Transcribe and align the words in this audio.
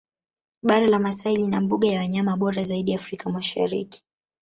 Bara 0.63 0.87
la 0.87 0.99
Maasai 0.99 1.35
lina 1.35 1.61
mbuga 1.61 1.87
ya 1.87 1.99
wanyama 1.99 2.37
bora 2.37 2.63
zaidi 2.63 2.93
Afrika 2.93 3.29
Mashariki 3.29 4.03